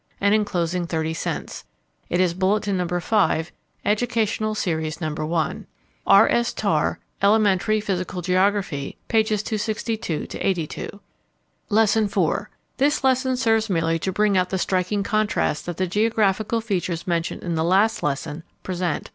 [0.19, 1.63] and enclosing thirty cents.
[2.09, 2.87] It is Bulletin No.
[2.99, 3.51] 5,
[3.85, 5.11] Educational Series No.
[5.13, 5.67] 1.]
[6.07, 6.27] R.
[6.27, 6.53] S.
[6.53, 9.27] Tarr, Elementary Physical Geography, pp.
[9.27, 11.01] 262 82.
[11.69, 12.19] Lesson IV.
[12.77, 17.43] This lesson serves merely to bring out the striking contrasts that the geographical features mentioned
[17.43, 19.07] in the last lesson present.